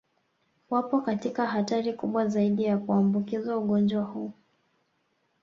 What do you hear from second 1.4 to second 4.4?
hatari kubwa zaidi ya kuambukizwa ugonjwa huu